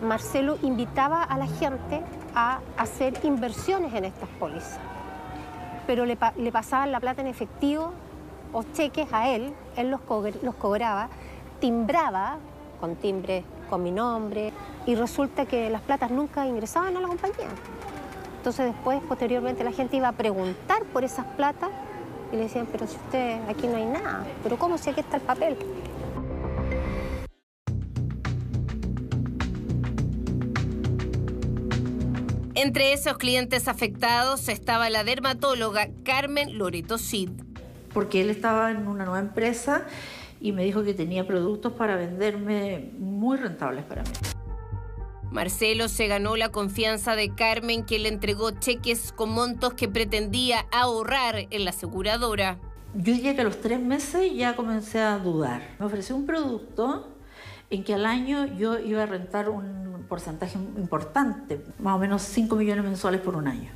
Marcelo 0.00 0.58
invitaba 0.62 1.24
a 1.24 1.36
la 1.36 1.48
gente 1.48 2.02
a 2.36 2.60
hacer 2.76 3.14
inversiones 3.24 3.92
en 3.94 4.04
estas 4.04 4.28
pólizas, 4.38 4.78
pero 5.88 6.06
le, 6.06 6.14
pa- 6.14 6.34
le 6.36 6.52
pasaban 6.52 6.92
la 6.92 7.00
plata 7.00 7.20
en 7.22 7.26
efectivo 7.26 7.94
o 8.52 8.62
cheques 8.62 9.12
a 9.12 9.28
él, 9.34 9.52
él 9.76 9.90
los, 9.90 10.00
cobr- 10.02 10.40
los 10.42 10.54
cobraba, 10.54 11.08
timbraba 11.58 12.36
con 12.78 12.94
timbre 12.94 13.42
con 13.72 13.82
mi 13.82 13.90
nombre 13.90 14.52
y 14.84 14.94
resulta 14.96 15.46
que 15.46 15.70
las 15.70 15.80
platas 15.80 16.10
nunca 16.10 16.46
ingresaban 16.46 16.94
a 16.94 17.00
la 17.00 17.08
compañía. 17.08 17.48
Entonces 18.36 18.66
después, 18.66 19.00
posteriormente, 19.08 19.64
la 19.64 19.72
gente 19.72 19.96
iba 19.96 20.08
a 20.08 20.12
preguntar 20.12 20.84
por 20.92 21.04
esas 21.04 21.24
platas 21.38 21.70
y 22.30 22.36
le 22.36 22.42
decían, 22.42 22.68
pero 22.70 22.86
si 22.86 22.96
usted, 22.96 23.40
aquí 23.48 23.66
no 23.68 23.76
hay 23.76 23.86
nada, 23.86 24.26
pero 24.42 24.58
¿cómo 24.58 24.76
si 24.76 24.90
aquí 24.90 25.00
está 25.00 25.16
el 25.16 25.22
papel? 25.22 25.56
Entre 32.54 32.92
esos 32.92 33.16
clientes 33.16 33.68
afectados 33.68 34.50
estaba 34.50 34.90
la 34.90 35.02
dermatóloga 35.02 35.88
Carmen 36.04 36.58
Loreto 36.58 36.98
Cid. 36.98 37.30
porque 37.94 38.20
él 38.20 38.28
estaba 38.28 38.70
en 38.70 38.86
una 38.86 39.04
nueva 39.04 39.20
empresa 39.20 39.86
y 40.42 40.50
me 40.50 40.64
dijo 40.64 40.82
que 40.82 40.92
tenía 40.92 41.24
productos 41.24 41.72
para 41.74 41.94
venderme 41.94 42.90
muy 42.98 43.38
rentables 43.38 43.84
para 43.84 44.02
mí. 44.02 44.10
Marcelo 45.30 45.88
se 45.88 46.08
ganó 46.08 46.36
la 46.36 46.50
confianza 46.50 47.14
de 47.14 47.34
Carmen 47.34 47.86
que 47.86 47.98
le 48.00 48.08
entregó 48.08 48.50
cheques 48.50 49.12
con 49.12 49.30
montos 49.30 49.74
que 49.74 49.88
pretendía 49.88 50.66
ahorrar 50.72 51.46
en 51.50 51.64
la 51.64 51.70
aseguradora. 51.70 52.58
Yo 52.94 53.14
diría 53.14 53.34
que 53.34 53.40
a 53.40 53.44
los 53.44 53.60
tres 53.60 53.80
meses 53.80 54.34
ya 54.34 54.56
comencé 54.56 55.00
a 55.00 55.16
dudar. 55.18 55.62
Me 55.78 55.86
ofreció 55.86 56.16
un 56.16 56.26
producto 56.26 57.08
en 57.70 57.84
que 57.84 57.94
al 57.94 58.04
año 58.04 58.44
yo 58.58 58.78
iba 58.78 59.04
a 59.04 59.06
rentar 59.06 59.48
un 59.48 60.04
porcentaje 60.08 60.58
importante, 60.76 61.64
más 61.78 61.94
o 61.96 61.98
menos 61.98 62.20
5 62.22 62.56
millones 62.56 62.84
mensuales 62.84 63.20
por 63.20 63.36
un 63.36 63.46
año. 63.46 63.70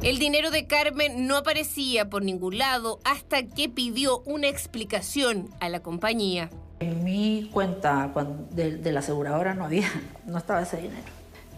El 0.00 0.20
dinero 0.20 0.52
de 0.52 0.68
Carmen 0.68 1.26
no 1.26 1.36
aparecía 1.36 2.08
por 2.08 2.22
ningún 2.22 2.58
lado 2.58 3.00
hasta 3.02 3.42
que 3.42 3.68
pidió 3.68 4.20
una 4.20 4.46
explicación 4.46 5.50
a 5.58 5.68
la 5.68 5.80
compañía. 5.80 6.50
En 6.78 7.02
mi 7.02 7.50
cuenta 7.52 8.14
de, 8.52 8.76
de 8.76 8.92
la 8.92 9.00
aseguradora 9.00 9.54
no 9.54 9.64
había, 9.64 9.90
no 10.26 10.38
estaba 10.38 10.62
ese 10.62 10.76
dinero. 10.76 11.02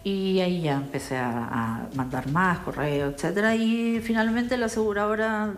Y 0.03 0.39
ahí 0.39 0.61
ya 0.61 0.77
empecé 0.77 1.17
a, 1.17 1.29
a 1.29 1.89
mandar 1.93 2.31
más 2.31 2.59
correos, 2.59 3.13
etcétera, 3.13 3.55
y 3.55 3.99
finalmente 3.99 4.57
la 4.57 4.65
aseguradora 4.65 5.53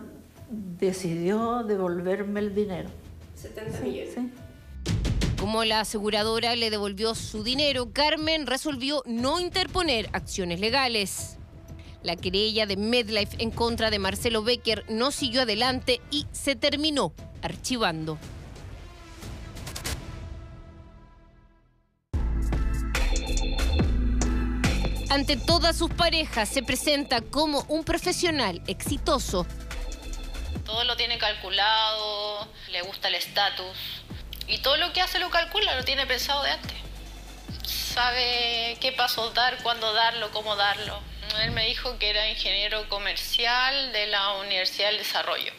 decidió 0.50 1.62
devolverme 1.62 2.40
el 2.40 2.54
dinero. 2.54 2.90
70 3.34 3.78
Sí. 3.78 4.30
Como 5.40 5.64
la 5.64 5.80
aseguradora 5.80 6.54
le 6.54 6.68
devolvió 6.68 7.14
su 7.14 7.42
dinero, 7.42 7.92
Carmen 7.92 8.46
resolvió 8.46 9.02
no 9.06 9.40
interponer 9.40 10.10
acciones 10.12 10.60
legales. 10.60 11.38
La 12.04 12.16
querella 12.16 12.66
de 12.66 12.76
MedLife 12.76 13.42
en 13.42 13.50
contra 13.50 13.88
de 13.88 13.98
Marcelo 13.98 14.42
Becker 14.42 14.84
no 14.90 15.10
siguió 15.10 15.40
adelante 15.42 16.02
y 16.10 16.26
se 16.32 16.54
terminó 16.54 17.14
archivando. 17.40 18.18
Ante 25.08 25.38
todas 25.38 25.78
sus 25.78 25.90
parejas 25.92 26.50
se 26.50 26.62
presenta 26.62 27.22
como 27.22 27.64
un 27.68 27.84
profesional 27.84 28.60
exitoso. 28.66 29.46
Todo 30.66 30.84
lo 30.84 30.96
tiene 30.96 31.16
calculado, 31.16 32.46
le 32.70 32.82
gusta 32.82 33.08
el 33.08 33.14
estatus. 33.14 34.02
Y 34.46 34.58
todo 34.58 34.76
lo 34.76 34.92
que 34.92 35.00
hace 35.00 35.18
lo 35.18 35.30
calcula, 35.30 35.74
lo 35.74 35.84
tiene 35.84 36.06
pensado 36.06 36.42
de 36.42 36.50
antes. 36.50 36.76
Sabe 37.64 38.76
qué 38.82 38.92
pasos 38.92 39.32
dar, 39.32 39.62
cuándo 39.62 39.94
darlo, 39.94 40.30
cómo 40.32 40.54
darlo. 40.54 41.13
Él 41.42 41.50
me 41.52 41.66
dijo 41.66 41.98
que 41.98 42.10
era 42.10 42.30
ingeniero 42.30 42.88
comercial 42.88 43.92
de 43.92 44.06
la 44.06 44.38
Universidad 44.38 44.88
del 44.88 44.98
Desarrollo. 44.98 45.52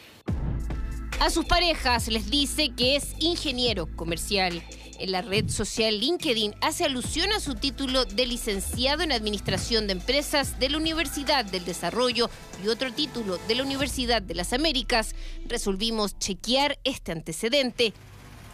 A 1.20 1.30
sus 1.30 1.44
parejas 1.44 2.08
les 2.08 2.30
dice 2.30 2.70
que 2.76 2.96
es 2.96 3.14
ingeniero 3.18 3.86
comercial. 3.96 4.62
En 4.98 5.12
la 5.12 5.22
red 5.22 5.48
social 5.48 5.98
LinkedIn 5.98 6.54
hace 6.62 6.84
alusión 6.84 7.32
a 7.32 7.40
su 7.40 7.54
título 7.54 8.04
de 8.06 8.26
licenciado 8.26 9.02
en 9.02 9.12
Administración 9.12 9.86
de 9.86 9.92
Empresas 9.92 10.58
de 10.58 10.70
la 10.70 10.78
Universidad 10.78 11.44
del 11.44 11.64
Desarrollo 11.64 12.30
y 12.64 12.68
otro 12.68 12.92
título 12.92 13.38
de 13.48 13.54
la 13.56 13.62
Universidad 13.62 14.22
de 14.22 14.34
las 14.34 14.52
Américas. 14.52 15.14
Resolvimos 15.46 16.18
chequear 16.18 16.78
este 16.84 17.12
antecedente. 17.12 17.92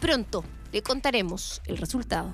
Pronto 0.01 0.43
le 0.71 0.81
contaremos 0.81 1.61
el 1.65 1.77
resultado. 1.77 2.33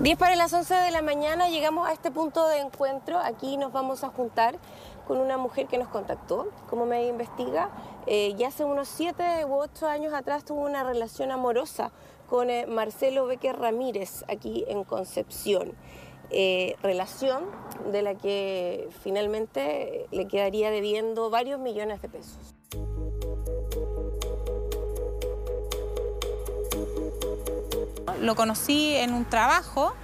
10 0.00 0.16
para 0.16 0.34
las 0.34 0.50
11 0.54 0.72
de 0.76 0.90
la 0.92 1.02
mañana 1.02 1.50
llegamos 1.50 1.86
a 1.86 1.92
este 1.92 2.10
punto 2.10 2.48
de 2.48 2.60
encuentro. 2.60 3.18
Aquí 3.18 3.58
nos 3.58 3.70
vamos 3.70 4.02
a 4.02 4.08
juntar 4.08 4.58
con 5.06 5.18
una 5.18 5.36
mujer 5.36 5.66
que 5.66 5.76
nos 5.76 5.88
contactó, 5.88 6.48
como 6.70 6.86
me 6.86 7.06
investiga, 7.06 7.68
eh, 8.06 8.34
y 8.34 8.44
hace 8.44 8.64
unos 8.64 8.88
siete 8.88 9.44
u 9.44 9.52
ocho 9.56 9.86
años 9.86 10.14
atrás 10.14 10.46
tuvo 10.46 10.62
una 10.62 10.84
relación 10.84 11.30
amorosa 11.30 11.92
con 12.30 12.48
eh, 12.48 12.64
Marcelo 12.66 13.26
Becker 13.26 13.58
Ramírez 13.58 14.24
aquí 14.26 14.64
en 14.68 14.84
Concepción. 14.84 15.74
Eh, 16.30 16.76
relación 16.82 17.44
de 17.92 18.00
la 18.00 18.14
que 18.14 18.88
finalmente 19.02 20.06
le 20.12 20.26
quedaría 20.28 20.70
debiendo 20.70 21.28
varios 21.28 21.60
millones 21.60 22.00
de 22.00 22.08
pesos. 22.08 22.54
Lo 28.20 28.34
conocí 28.34 28.94
en 28.96 29.14
un 29.14 29.24
trabajo 29.24 29.94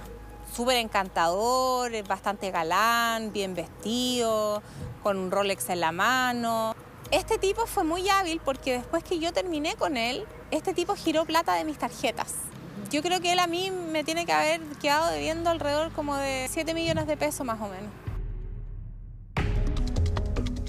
súper 0.51 0.77
encantador, 0.77 1.91
bastante 2.07 2.49
galán, 2.49 3.31
bien 3.31 3.53
vestido, 3.53 4.63
con 5.03 5.17
un 5.17 5.29
Rolex 5.29 5.69
en 5.69 5.81
la 5.81 5.91
mano. 5.91 6.75
Este 7.11 7.37
tipo 7.37 7.67
fue 7.67 7.83
muy 7.83 8.09
hábil 8.09 8.41
porque 8.43 8.73
después 8.73 9.03
que 9.03 9.19
yo 9.19 9.31
terminé 9.33 9.75
con 9.75 9.97
él, 9.97 10.25
este 10.49 10.73
tipo 10.73 10.95
giró 10.95 11.25
plata 11.25 11.53
de 11.53 11.63
mis 11.63 11.77
tarjetas. 11.77 12.33
Yo 12.89 13.03
creo 13.03 13.21
que 13.21 13.33
él 13.33 13.39
a 13.39 13.45
mí 13.45 13.69
me 13.69 14.03
tiene 14.03 14.25
que 14.25 14.33
haber 14.33 14.61
quedado 14.81 15.11
debiendo 15.11 15.51
alrededor 15.51 15.91
como 15.91 16.15
de 16.17 16.47
7 16.49 16.73
millones 16.73 17.05
de 17.05 17.17
pesos 17.17 17.45
más 17.45 17.61
o 17.61 17.67
menos. 17.67 17.91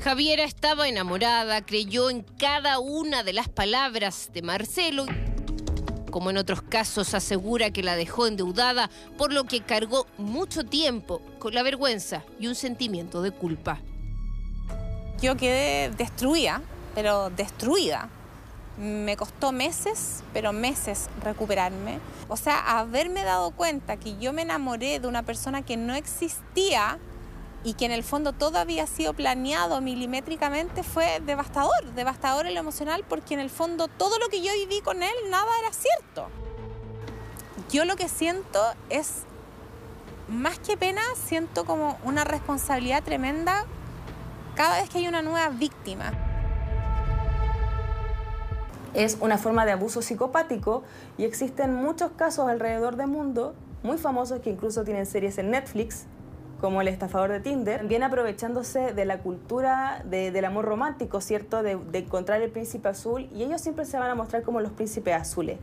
Javiera 0.05 0.45
estaba 0.45 0.87
enamorada, 0.87 1.64
creyó 1.64 2.11
en 2.11 2.25
cada 2.25 2.78
una 2.78 3.23
de 3.23 3.33
las 3.33 3.49
palabras 3.49 4.28
de 4.35 4.43
Marcelo. 4.43 5.07
Como 6.11 6.31
en 6.31 6.38
otros 6.38 6.62
casos, 6.62 7.15
asegura 7.15 7.71
que 7.71 7.83
la 7.83 7.97
dejó 7.97 8.27
endeudada, 8.27 8.91
por 9.17 9.33
lo 9.33 9.45
que 9.45 9.61
cargó 9.61 10.07
mucho 10.17 10.65
tiempo 10.65 11.21
con 11.38 11.55
la 11.55 11.62
vergüenza 11.62 12.25
y 12.41 12.47
un 12.47 12.55
sentimiento 12.55 13.23
de 13.23 13.31
culpa. 13.31 13.81
Yo 15.21 15.37
quedé 15.37 15.91
destruida, 15.91 16.62
pero 16.95 17.31
destruida. 17.31 18.09
Me 18.79 19.17
costó 19.17 19.50
meses, 19.50 20.23
pero 20.33 20.53
meses 20.53 21.09
recuperarme. 21.23 21.99
O 22.29 22.37
sea, 22.37 22.79
haberme 22.79 23.25
dado 23.25 23.50
cuenta 23.50 23.97
que 23.97 24.17
yo 24.19 24.33
me 24.33 24.43
enamoré 24.43 25.00
de 25.00 25.09
una 25.09 25.25
persona 25.25 25.62
que 25.62 25.77
no 25.77 25.95
existía 25.95 26.99
y 27.65 27.75
que 27.75 27.85
en 27.85 27.93
el 27.93 28.05
fondo 28.05 28.33
todo 28.33 28.59
había 28.59 28.87
sido 28.87 29.15
planeado 29.15 29.81
milimétricamente 29.81 30.83
fue 30.83 31.21
devastador, 31.25 31.93
devastador 31.95 32.47
en 32.47 32.55
lo 32.55 32.61
emocional 32.61 33.05
porque 33.09 33.35
en 33.35 33.41
el 33.41 33.50
fondo 33.50 33.88
todo 33.88 34.19
lo 34.19 34.29
que 34.29 34.43
yo 34.43 34.53
viví 34.53 34.81
con 34.81 35.03
él 35.03 35.15
nada 35.31 35.49
era 35.61 35.73
cierto. 35.73 36.29
Yo 37.71 37.85
lo 37.85 37.97
que 37.97 38.09
siento 38.09 38.61
es, 38.88 39.25
más 40.29 40.59
que 40.59 40.77
pena, 40.77 41.03
siento 41.15 41.65
como 41.65 41.99
una 42.05 42.25
responsabilidad 42.25 43.03
tremenda 43.03 43.67
cada 44.55 44.81
vez 44.81 44.88
que 44.88 44.99
hay 44.99 45.09
una 45.09 45.23
nueva 45.23 45.49
víctima. 45.50 46.12
Es 48.95 49.19
una 49.21 49.37
forma 49.37 49.67
de 49.67 49.73
abuso 49.73 50.00
psicopático 50.00 50.83
y 51.19 51.25
existen 51.25 51.75
muchos 51.75 52.12
casos 52.12 52.49
alrededor 52.49 52.97
del 52.97 53.09
mundo, 53.09 53.55
muy 53.83 53.99
famosos 53.99 54.41
que 54.41 54.50
incluso 54.50 54.83
tienen 54.85 55.05
series 55.05 55.37
en 55.38 55.50
Netflix, 55.50 56.07
como 56.61 56.81
el 56.81 56.88
estafador 56.88 57.31
de 57.31 57.41
Tinder, 57.41 57.79
también 57.79 58.03
aprovechándose 58.03 58.93
de 58.93 59.05
la 59.05 59.19
cultura 59.19 60.03
del 60.05 60.45
amor 60.45 60.65
romántico, 60.65 61.21
¿cierto? 61.21 61.62
De, 61.62 61.77
de 61.77 61.99
encontrar 61.99 62.43
el 62.43 62.50
príncipe 62.50 62.88
azul 62.88 63.29
y 63.35 63.45
ellos 63.45 63.61
siempre 63.61 63.85
se 63.85 63.99
van 63.99 64.11
a 64.11 64.15
mostrar 64.15 64.43
como 64.43 64.61
los 64.61 64.73
príncipes 64.73 65.15
azules. 65.15 65.59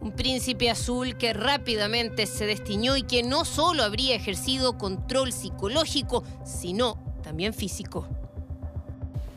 Un 0.00 0.12
príncipe 0.12 0.70
azul 0.70 1.16
que 1.16 1.34
rápidamente 1.34 2.26
se 2.26 2.46
destiñó 2.46 2.96
y 2.96 3.02
que 3.02 3.22
no 3.22 3.44
solo 3.44 3.82
habría 3.82 4.16
ejercido 4.16 4.78
control 4.78 5.30
psicológico, 5.32 6.24
sino 6.44 6.96
también 7.22 7.52
físico. 7.52 8.08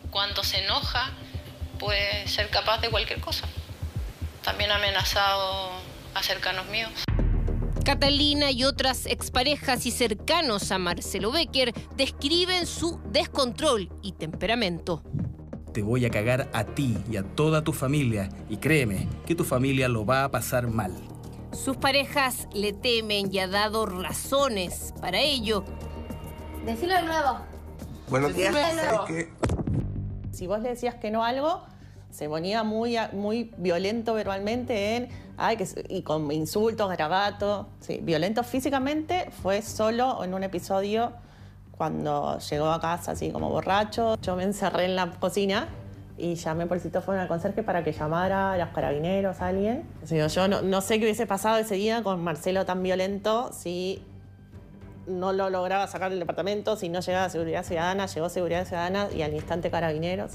Cuando 0.09 0.43
se 0.43 0.63
enoja, 0.63 1.11
puede 1.79 2.27
ser 2.27 2.49
capaz 2.49 2.79
de 2.79 2.89
cualquier 2.89 3.19
cosa. 3.19 3.45
También 4.43 4.71
ha 4.71 4.75
amenazado 4.75 5.71
a 6.13 6.23
cercanos 6.23 6.65
míos. 6.67 6.91
Catalina 7.83 8.49
y 8.49 8.63
otras 8.63 9.05
exparejas 9.05 9.85
y 9.85 9.91
cercanos 9.91 10.71
a 10.71 10.77
Marcelo 10.77 11.33
Becker 11.33 11.73
describen 11.97 12.65
su 12.65 13.01
descontrol 13.11 13.89
y 14.01 14.13
temperamento. 14.13 15.03
Te 15.73 15.81
voy 15.81 16.05
a 16.05 16.09
cagar 16.09 16.49
a 16.53 16.63
ti 16.63 16.97
y 17.11 17.17
a 17.17 17.23
toda 17.23 17.61
tu 17.61 17.73
familia 17.73 18.29
y 18.49 18.57
créeme 18.57 19.09
que 19.25 19.35
tu 19.35 19.43
familia 19.43 19.89
lo 19.89 20.05
va 20.05 20.23
a 20.23 20.31
pasar 20.31 20.67
mal. 20.67 20.93
Sus 21.51 21.75
parejas 21.75 22.47
le 22.53 22.71
temen 22.71 23.29
y 23.33 23.39
ha 23.39 23.47
dado 23.47 23.85
razones 23.85 24.93
para 25.01 25.19
ello. 25.19 25.65
Decilo 26.65 26.93
de 26.93 27.01
nuevo. 27.01 27.39
Buenos 28.09 28.33
días. 28.33 28.55
Es 28.55 28.99
que... 29.07 29.33
Si 30.31 30.47
vos 30.47 30.61
le 30.61 30.69
decías 30.69 30.95
que 30.95 31.11
no 31.11 31.25
a 31.25 31.27
algo, 31.27 31.63
se 32.11 32.29
ponía 32.29 32.63
muy, 32.63 32.95
muy 33.11 33.51
violento 33.57 34.13
verbalmente 34.13 34.95
en, 34.95 35.09
y 35.89 36.01
con 36.01 36.31
insultos, 36.31 36.89
garabatos. 36.89 37.67
Sí, 37.79 37.99
violento 38.01 38.43
físicamente 38.43 39.29
fue 39.41 39.61
solo 39.61 40.23
en 40.23 40.33
un 40.33 40.43
episodio 40.43 41.11
cuando 41.77 42.37
llegó 42.39 42.67
a 42.71 42.79
casa 42.79 43.11
así 43.11 43.31
como 43.31 43.49
borracho. 43.49 44.17
Yo 44.21 44.35
me 44.35 44.43
encerré 44.43 44.85
en 44.85 44.95
la 44.95 45.11
cocina 45.11 45.67
y 46.17 46.35
llamé 46.35 46.67
por 46.67 46.77
el 46.77 46.83
citófono 46.83 47.19
al 47.19 47.27
conserje 47.27 47.63
para 47.63 47.83
que 47.83 47.91
llamara 47.91 48.53
a 48.53 48.57
los 48.57 48.69
carabineros, 48.69 49.41
a 49.41 49.47
alguien. 49.47 49.83
yo 50.09 50.47
no, 50.47 50.81
sé 50.81 50.99
qué 50.99 51.05
hubiese 51.05 51.25
pasado 51.25 51.57
ese 51.57 51.75
día 51.75 52.03
con 52.03 52.23
Marcelo 52.23 52.65
tan 52.65 52.83
violento 52.83 53.51
si 53.51 54.03
no 55.07 55.33
lo 55.33 55.49
lograba 55.49 55.87
sacar 55.87 56.11
del 56.11 56.19
departamento, 56.19 56.77
si 56.77 56.87
no 56.87 57.01
llegaba 57.01 57.27
Seguridad 57.29 57.63
Ciudadana, 57.63 58.05
llegó 58.05 58.29
Seguridad 58.29 58.65
Ciudadana 58.65 59.07
y 59.13 59.21
al 59.21 59.33
instante 59.33 59.69
Carabineros. 59.69 60.33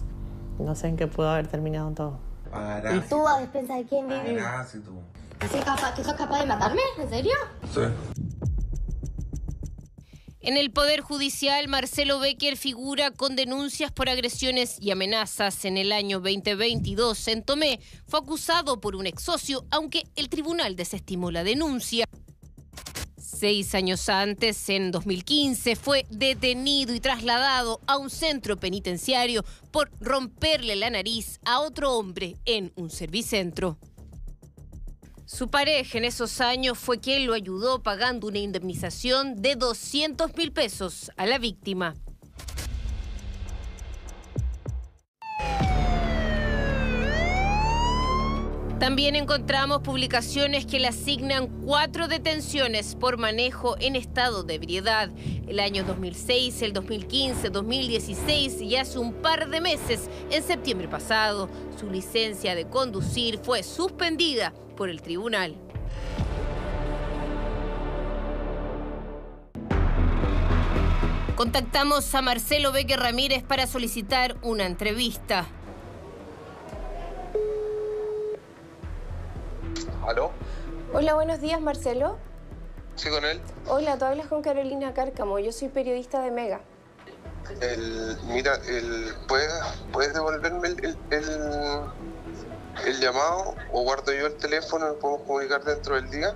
No 0.59 0.75
sé 0.75 0.89
en 0.89 0.97
qué 0.97 1.07
pudo 1.07 1.31
haber 1.31 1.47
terminado 1.47 1.91
todo. 1.93 2.28
Para. 2.51 2.97
¿Y 2.97 3.01
tú 3.01 3.27
a 3.27 3.41
despensa 3.41 3.77
de 3.77 3.85
quién 3.85 4.09
vives? 4.09 4.43
Para, 4.43 4.65
si 4.67 4.79
tú. 4.81 4.93
¿Así 5.41 5.59
capaz, 5.59 5.95
¿Tú 5.95 6.03
sos 6.03 6.15
capaz 6.15 6.41
de 6.41 6.47
matarme? 6.47 6.83
¿En 6.99 7.09
serio? 7.09 7.35
Sí. 7.73 7.81
En 10.41 10.57
el 10.57 10.71
Poder 10.71 11.01
Judicial, 11.01 11.69
Marcelo 11.69 12.21
Becker 12.21 12.57
figura 12.57 13.11
con 13.11 13.37
denuncias 13.37 13.93
por 13.93 14.09
agresiones 14.09 14.79
y 14.81 14.91
amenazas. 14.91 15.65
En 15.65 15.77
el 15.77 15.93
año 15.93 16.21
2022, 16.21 17.29
en 17.29 17.43
Tomé, 17.43 17.81
fue 18.07 18.21
acusado 18.21 18.81
por 18.81 18.97
un 18.97 19.07
ex 19.07 19.23
socio, 19.23 19.67
aunque 19.71 20.05
el 20.17 20.29
tribunal 20.29 20.75
desestimó 20.75 21.31
la 21.31 21.45
denuncia. 21.45 22.07
Seis 23.39 23.77
años 23.77 24.09
antes, 24.09 24.69
en 24.69 24.91
2015, 24.91 25.77
fue 25.77 26.07
detenido 26.11 26.93
y 26.93 26.99
trasladado 26.99 27.81
a 27.87 27.97
un 27.97 28.11
centro 28.11 28.57
penitenciario 28.57 29.45
por 29.71 29.93
romperle 30.01 30.75
la 30.75 30.91
nariz 30.91 31.39
a 31.45 31.61
otro 31.61 31.93
hombre 31.93 32.35
en 32.47 32.73
un 32.75 32.91
servicentro. 32.91 33.79
Su 35.25 35.51
pareja 35.51 35.99
en 35.99 36.05
esos 36.05 36.41
años 36.41 36.79
fue 36.79 36.99
quien 36.99 37.29
lo 37.29 37.35
ayudó 37.35 37.81
pagando 37.81 38.27
una 38.27 38.39
indemnización 38.39 39.37
de 39.41 39.55
200 39.55 40.37
mil 40.37 40.51
pesos 40.51 41.13
a 41.17 41.25
la 41.25 41.39
víctima. 41.39 41.95
También 48.79 49.17
encontramos 49.17 49.81
publicaciones 49.81 50.65
que 50.65 50.79
le 50.79 50.87
asignan 50.87 51.49
cuatro 51.65 52.07
detenciones 52.07 52.95
por 52.95 53.19
manejo 53.19 53.77
en 53.81 53.97
estado 53.97 54.45
de 54.45 54.55
ebriedad. 54.55 55.11
El 55.49 55.59
año 55.59 55.83
2006, 55.83 56.63
el 56.63 56.73
2015, 56.73 57.51
2016 57.51 58.63
y 58.63 58.77
hace 58.77 59.01
un 59.01 59.15
par 59.15 59.51
de 59.51 59.61
meses, 59.61 60.09
en 60.31 60.45
septiembre 60.45 60.87
pasado, 60.87 61.51
su 61.79 61.91
licencia 61.91 62.55
de 62.55 62.69
conducir 62.69 63.41
fue 63.43 63.65
suspendida 63.65 64.55
por 64.77 64.91
el 64.91 65.03
tribunal. 65.03 65.57
Contactamos 71.35 72.15
a 72.15 72.23
Marcelo 72.23 72.71
Becker 72.71 73.01
Ramírez 73.01 73.43
para 73.43 73.67
solicitar 73.67 74.37
una 74.43 74.67
entrevista. 74.67 75.49
Hola, 80.95 81.15
buenos 81.15 81.41
días, 81.43 81.61
Marcelo. 81.61 82.17
Sí, 82.97 83.11
con 83.11 83.23
él. 83.25 83.41
Hola, 83.67 83.99
tú 83.99 84.07
hablas 84.07 84.27
con 84.27 84.41
Carolina 84.43 84.95
Cárcamo. 84.95 85.39
Yo 85.39 85.53
soy 85.53 85.69
periodista 85.69 86.23
de 86.23 86.31
Mega. 86.31 86.61
El, 87.61 88.17
mira, 88.25 88.55
el, 88.67 89.13
¿puedes, 89.29 89.53
¿puedes 89.93 90.15
devolverme 90.15 90.69
el, 90.69 90.85
el, 90.85 90.97
el, 91.11 91.83
el 92.87 93.01
llamado 93.01 93.55
o 93.71 93.83
guardo 93.83 94.13
yo 94.13 94.27
el 94.27 94.37
teléfono 94.37 94.87
y 94.87 94.89
nos 94.89 94.99
podemos 94.99 95.27
comunicar 95.27 95.63
dentro 95.63 95.95
del 95.97 96.11
día? 96.11 96.35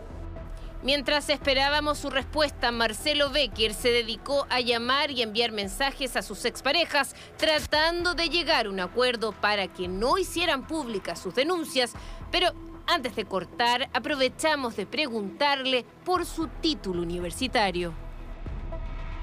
Mientras 0.83 1.31
esperábamos 1.31 1.99
su 1.99 2.11
respuesta, 2.11 2.73
Marcelo 2.73 3.31
Becker 3.31 3.73
se 3.73 3.88
dedicó 3.88 4.47
a 4.51 4.61
llamar 4.61 5.11
y 5.12 5.23
enviar 5.23 5.53
mensajes 5.53 6.17
a 6.17 6.23
sus 6.23 6.45
exparejas 6.45 7.15
tratando 7.37 8.15
de 8.15 8.29
llegar 8.29 8.67
a 8.67 8.71
un 8.71 8.81
acuerdo 8.81 9.33
para 9.33 9.69
que 9.69 9.88
no 9.88 10.19
hicieran 10.19 10.67
públicas 10.67 11.21
sus 11.21 11.35
denuncias, 11.35 11.93
pero 12.31 12.53
antes 12.87 13.16
de 13.16 13.25
cortar, 13.25 13.88
aprovechamos 13.92 14.77
de 14.77 14.87
preguntarle 14.87 15.85
por 16.05 16.27
su 16.27 16.49
título 16.49 17.03
universitario. 17.03 17.92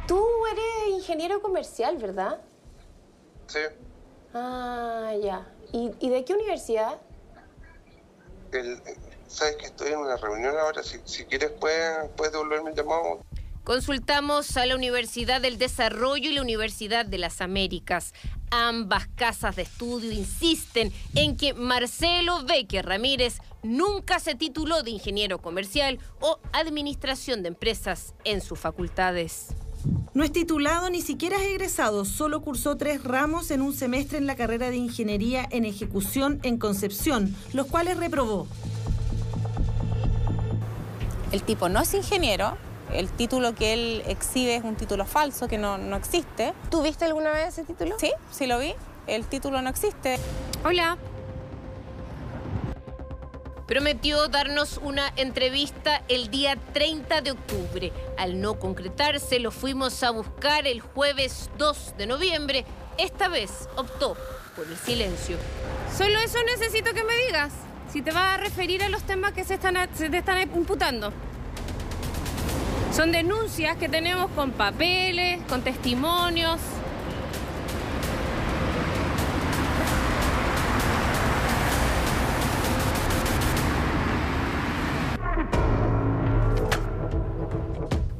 ¿Tú 0.07 0.25
eres 0.51 0.97
ingeniero 0.97 1.41
comercial, 1.41 1.97
¿verdad? 1.97 2.41
Sí. 3.47 3.59
Ah, 4.33 5.13
ya. 5.21 5.47
¿Y, 5.71 5.91
y 5.99 6.09
de 6.09 6.25
qué 6.25 6.33
universidad? 6.33 6.99
El, 8.51 8.81
Sabes 9.29 9.57
que 9.57 9.67
estoy 9.67 9.91
en 9.91 9.99
una 9.99 10.17
reunión 10.17 10.57
ahora. 10.57 10.81
Si, 10.81 10.99
si 11.05 11.23
quieres, 11.25 11.51
puedes, 11.51 12.09
puedes 12.17 12.33
devolverme 12.33 12.71
el 12.71 12.75
llamado. 12.75 13.21
Consultamos 13.69 14.57
a 14.57 14.65
la 14.65 14.75
Universidad 14.75 15.41
del 15.41 15.59
Desarrollo 15.59 16.31
y 16.31 16.33
la 16.33 16.41
Universidad 16.41 17.05
de 17.05 17.19
las 17.19 17.39
Américas. 17.39 18.15
Ambas 18.49 19.07
casas 19.09 19.57
de 19.57 19.61
estudio 19.61 20.11
insisten 20.11 20.91
en 21.13 21.37
que 21.37 21.53
Marcelo 21.53 22.43
Becker 22.45 22.83
Ramírez 22.83 23.37
nunca 23.61 24.17
se 24.17 24.33
tituló 24.33 24.81
de 24.81 24.89
ingeniero 24.89 25.37
comercial 25.37 25.99
o 26.19 26.39
administración 26.51 27.43
de 27.43 27.49
empresas 27.49 28.15
en 28.23 28.41
sus 28.41 28.57
facultades. 28.57 29.49
No 30.15 30.23
es 30.23 30.31
titulado 30.31 30.89
ni 30.89 31.03
siquiera 31.03 31.37
es 31.37 31.49
egresado, 31.49 32.05
solo 32.05 32.41
cursó 32.41 32.75
tres 32.75 33.03
ramos 33.03 33.51
en 33.51 33.61
un 33.61 33.73
semestre 33.73 34.17
en 34.17 34.25
la 34.25 34.35
carrera 34.35 34.71
de 34.71 34.77
Ingeniería 34.77 35.47
en 35.51 35.65
Ejecución 35.65 36.39
en 36.41 36.57
Concepción, 36.57 37.35
los 37.53 37.67
cuales 37.67 37.97
reprobó. 37.97 38.47
El 41.31 41.43
tipo 41.43 41.69
no 41.69 41.79
es 41.79 41.93
ingeniero, 41.93 42.57
el 42.93 43.09
título 43.09 43.53
que 43.53 43.73
él 43.73 44.03
exhibe 44.07 44.55
es 44.55 44.63
un 44.63 44.75
título 44.75 45.05
falso 45.05 45.47
que 45.47 45.57
no, 45.57 45.77
no 45.77 45.95
existe. 45.95 46.53
¿Tú 46.69 46.81
viste 46.81 47.05
alguna 47.05 47.31
vez 47.31 47.49
ese 47.49 47.63
título? 47.63 47.95
Sí, 47.99 48.11
sí 48.31 48.47
lo 48.47 48.59
vi. 48.59 48.73
El 49.07 49.25
título 49.25 49.61
no 49.61 49.69
existe. 49.69 50.17
Hola. 50.63 50.97
Prometió 53.67 54.27
darnos 54.29 54.79
una 54.81 55.13
entrevista 55.15 56.01
el 56.07 56.31
día 56.31 56.57
30 56.73 57.21
de 57.21 57.31
octubre. 57.31 57.93
Al 58.17 58.41
no 58.41 58.59
concretarse, 58.59 59.39
lo 59.39 59.51
fuimos 59.51 60.01
a 60.01 60.09
buscar 60.09 60.65
el 60.65 60.81
jueves 60.81 61.51
2 61.59 61.93
de 61.97 62.07
noviembre. 62.07 62.65
Esta 62.97 63.27
vez 63.27 63.69
optó 63.75 64.17
por 64.55 64.65
el 64.65 64.75
silencio. 64.75 65.37
Solo 65.95 66.17
eso 66.19 66.39
necesito 66.43 66.93
que 66.93 67.03
me 67.03 67.15
digas. 67.27 67.53
Si 67.93 68.01
te 68.01 68.11
vas 68.11 68.35
a 68.35 68.37
referir 68.37 68.83
a 68.83 68.89
los 68.89 69.03
temas 69.03 69.33
que 69.33 69.43
se, 69.43 69.55
están, 69.55 69.75
se 69.95 70.09
te 70.09 70.17
están 70.17 70.41
imputando. 70.41 71.13
Son 72.91 73.11
denuncias 73.11 73.77
que 73.77 73.87
tenemos 73.87 74.29
con 74.31 74.51
papeles, 74.51 75.41
con 75.47 75.61
testimonios. 75.61 76.59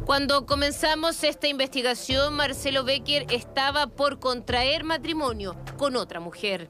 Cuando 0.06 0.46
comenzamos 0.46 1.24
esta 1.24 1.48
investigación, 1.48 2.34
Marcelo 2.36 2.84
Becker 2.84 3.26
estaba 3.32 3.88
por 3.88 4.20
contraer 4.20 4.84
matrimonio 4.84 5.56
con 5.78 5.96
otra 5.96 6.20
mujer. 6.20 6.70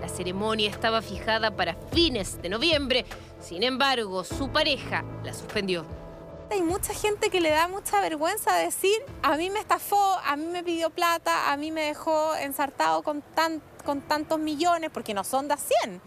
La 0.00 0.08
ceremonia 0.08 0.70
estaba 0.70 1.00
fijada 1.00 1.56
para 1.56 1.74
fines 1.92 2.40
de 2.42 2.48
noviembre, 2.48 3.04
sin 3.40 3.62
embargo, 3.62 4.24
su 4.24 4.50
pareja 4.50 5.04
la 5.24 5.32
suspendió. 5.32 6.05
Hay 6.50 6.62
mucha 6.62 6.94
gente 6.94 7.28
que 7.28 7.40
le 7.40 7.50
da 7.50 7.66
mucha 7.66 8.00
vergüenza 8.00 8.54
decir, 8.54 8.96
a 9.22 9.36
mí 9.36 9.50
me 9.50 9.58
estafó, 9.58 10.16
a 10.24 10.36
mí 10.36 10.46
me 10.46 10.62
pidió 10.62 10.90
plata, 10.90 11.52
a 11.52 11.56
mí 11.56 11.72
me 11.72 11.82
dejó 11.82 12.36
ensartado 12.36 13.02
con, 13.02 13.20
tan, 13.20 13.60
con 13.84 14.00
tantos 14.00 14.38
millones, 14.38 14.90
porque 14.92 15.12
no 15.12 15.24
son 15.24 15.48
de 15.48 15.56
100. 15.56 16.00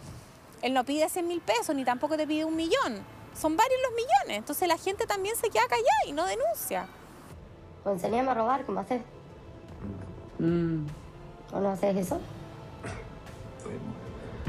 Él 0.62 0.74
no 0.74 0.86
pide 0.86 1.10
100 1.10 1.28
mil 1.28 1.42
pesos, 1.42 1.76
ni 1.76 1.84
tampoco 1.84 2.16
te 2.16 2.26
pide 2.26 2.46
un 2.46 2.56
millón. 2.56 3.04
Son 3.40 3.58
varios 3.58 3.80
los 3.82 3.92
millones. 3.92 4.38
Entonces 4.38 4.68
la 4.68 4.78
gente 4.78 5.06
también 5.06 5.36
se 5.36 5.50
queda 5.50 5.64
callada 5.68 6.06
y 6.08 6.14
no 6.14 6.26
denuncia. 6.26 6.88
Pues 7.84 7.96
enseñame 7.96 8.32
a 8.32 8.34
robar, 8.34 8.66
¿cómo 8.66 8.80
haces? 8.80 9.02
Mm. 10.38 10.86
¿O 11.52 11.60
no 11.60 11.70
haces 11.70 11.98
eso? 11.98 12.20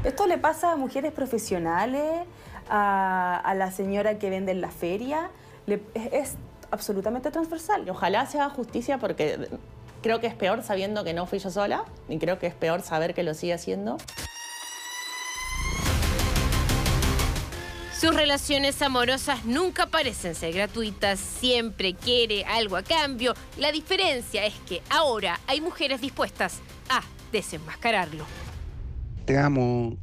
Esto 0.04 0.26
le 0.26 0.38
pasa 0.38 0.72
a 0.72 0.76
mujeres 0.76 1.12
profesionales, 1.12 2.26
a, 2.68 3.40
a 3.44 3.54
la 3.54 3.72
señora 3.72 4.18
que 4.18 4.30
vende 4.30 4.52
en 4.52 4.60
la 4.60 4.70
feria. 4.70 5.30
Le- 5.70 5.80
es, 5.94 6.12
es 6.12 6.34
absolutamente 6.72 7.30
transversal. 7.30 7.88
Ojalá 7.88 8.26
se 8.26 8.38
haga 8.40 8.50
justicia 8.50 8.98
porque 8.98 9.48
creo 10.02 10.20
que 10.20 10.26
es 10.26 10.34
peor 10.34 10.62
sabiendo 10.64 11.04
que 11.04 11.14
no 11.14 11.26
fui 11.26 11.38
yo 11.38 11.50
sola 11.50 11.84
y 12.08 12.18
creo 12.18 12.38
que 12.40 12.48
es 12.48 12.54
peor 12.54 12.82
saber 12.82 13.14
que 13.14 13.22
lo 13.22 13.34
sigue 13.34 13.54
haciendo. 13.54 13.96
Sus 17.98 18.14
relaciones 18.14 18.80
amorosas 18.80 19.44
nunca 19.44 19.86
parecen 19.86 20.34
ser 20.34 20.54
gratuitas, 20.54 21.20
siempre 21.20 21.92
quiere 21.94 22.44
algo 22.46 22.76
a 22.76 22.82
cambio. 22.82 23.34
La 23.58 23.70
diferencia 23.72 24.46
es 24.46 24.54
que 24.66 24.80
ahora 24.88 25.38
hay 25.46 25.60
mujeres 25.60 26.00
dispuestas 26.00 26.60
a 26.88 27.02
desenmascararlo. 27.30 28.24
Te 29.26 29.38
amo. 29.38 29.96